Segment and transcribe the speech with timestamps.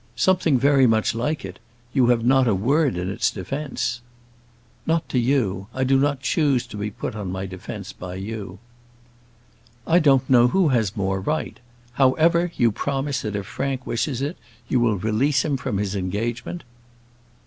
[0.15, 1.59] "Something very much like it.
[1.93, 4.01] You have not a word in its defence."
[4.87, 8.57] "Not to you: I do not choose to be put on my defence by you."
[9.85, 11.59] "I don't know who has more right;
[11.93, 14.37] however, you promise that if Frank wishes it,
[14.67, 16.63] you will release him from his engagement."